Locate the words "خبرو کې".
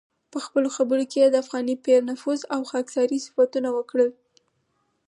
0.75-1.17